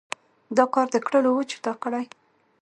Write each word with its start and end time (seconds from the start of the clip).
دا 0.57 0.65
کار 0.73 0.87
د 0.93 0.97
کړلو 1.05 1.29
وو 1.33 1.43
چې 1.51 1.57
تا 1.65 1.73
کړى. 1.83 2.05